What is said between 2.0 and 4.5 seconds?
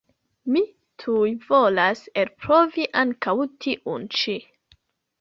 elprovi ankaŭ tiun ĉi.